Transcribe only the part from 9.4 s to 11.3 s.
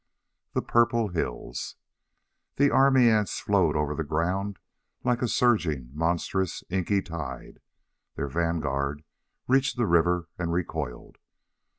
reached the river and recoiled.